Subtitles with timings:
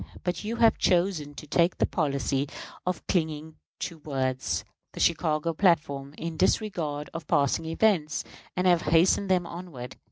[0.23, 2.49] But you have chosen to take the policy
[2.87, 8.23] of clinging to words [the Chicago platform], in disregard of passing events,
[8.57, 9.97] and have hastened them onward.